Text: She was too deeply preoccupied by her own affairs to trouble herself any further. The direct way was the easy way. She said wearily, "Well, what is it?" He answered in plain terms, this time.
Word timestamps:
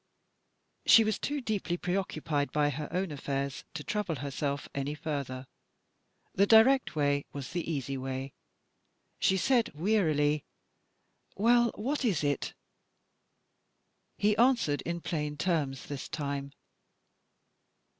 She 0.87 1.03
was 1.03 1.19
too 1.19 1.41
deeply 1.41 1.77
preoccupied 1.77 2.51
by 2.51 2.71
her 2.71 2.91
own 2.91 3.11
affairs 3.11 3.63
to 3.75 3.83
trouble 3.83 4.15
herself 4.15 4.67
any 4.73 4.95
further. 4.95 5.45
The 6.33 6.47
direct 6.47 6.95
way 6.95 7.27
was 7.33 7.51
the 7.51 7.71
easy 7.71 7.97
way. 7.97 8.33
She 9.19 9.37
said 9.37 9.69
wearily, 9.75 10.43
"Well, 11.35 11.71
what 11.75 12.03
is 12.03 12.23
it?" 12.23 12.55
He 14.17 14.35
answered 14.37 14.81
in 14.87 15.01
plain 15.01 15.37
terms, 15.37 15.85
this 15.85 16.09
time. 16.09 16.53